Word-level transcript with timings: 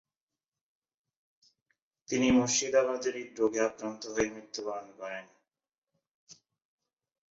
তিনি 2.09 2.27
মুর্শিদাবাদে 2.31 3.09
হৃদরোগে 3.15 3.59
আক্রান্ত 3.67 4.03
হয়ে 4.13 4.29
মৃত্যুবরণ 4.35 4.87
করেন। 4.99 5.25